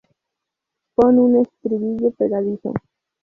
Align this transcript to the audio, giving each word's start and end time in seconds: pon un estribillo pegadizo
pon 0.95 1.15
un 1.25 1.33
estribillo 1.41 2.09
pegadizo 2.17 2.69